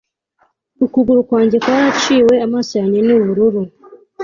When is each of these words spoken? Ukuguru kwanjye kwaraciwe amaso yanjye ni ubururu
Ukuguru 0.85 1.19
kwanjye 1.27 1.57
kwaraciwe 1.63 2.33
amaso 2.45 2.71
yanjye 2.79 2.99
ni 3.03 3.13
ubururu 3.17 3.61